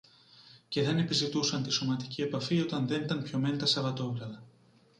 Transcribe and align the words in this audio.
και 0.67 0.83
δεν 0.83 0.97
επιζητούσαν 0.97 1.63
τη 1.63 1.69
σωματική 1.69 2.21
επαφή 2.21 2.61
όταν 2.61 2.87
δεν 2.87 3.01
ήταν 3.03 3.21
πιωμένοι 3.23 3.57
τα 3.57 3.65
Σαββατόβραδα 3.65 4.43